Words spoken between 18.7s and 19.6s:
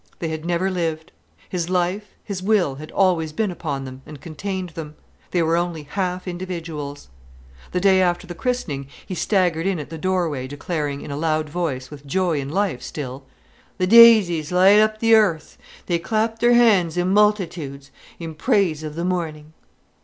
of the morning."